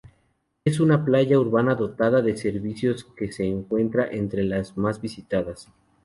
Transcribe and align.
Es 0.65 0.79
una 0.79 1.05
playa 1.05 1.37
urbana 1.39 1.75
dotada 1.75 2.23
de 2.23 2.35
servicios 2.35 3.05
que 3.15 3.31
se 3.31 3.45
encuentra 3.45 4.07
entre 4.07 4.43
las 4.43 4.75
más 4.75 4.99
visitadas. 4.99 5.71